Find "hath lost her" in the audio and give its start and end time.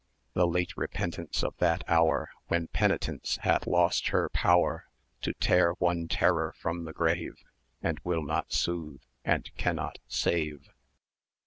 3.43-4.29